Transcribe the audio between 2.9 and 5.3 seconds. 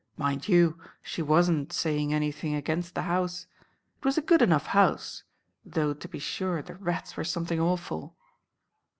the house. It was a good enough house;